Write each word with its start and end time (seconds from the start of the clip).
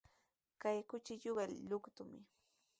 Kay 0.61 0.77
kuchilluqa 0.89 1.43
luqtumi. 1.69 2.19